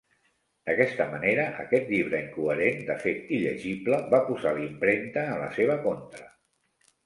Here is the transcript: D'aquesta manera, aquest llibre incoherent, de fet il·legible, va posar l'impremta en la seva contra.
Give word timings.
D'aquesta 0.69 1.05
manera, 1.11 1.45
aquest 1.63 1.91
llibre 1.91 2.23
incoherent, 2.29 2.81
de 2.89 2.97
fet 3.05 3.31
il·legible, 3.39 4.01
va 4.17 4.23
posar 4.33 4.57
l'impremta 4.59 5.29
en 5.37 5.41
la 5.47 5.55
seva 5.63 5.81
contra. 5.89 6.31